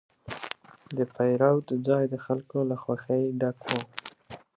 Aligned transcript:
د 0.97 0.99
پیرود 1.15 1.65
ځای 1.87 2.03
د 2.09 2.15
خلکو 2.25 2.57
له 2.69 2.75
خوښې 2.83 3.21
ډک 3.39 3.59
و. 3.69 3.71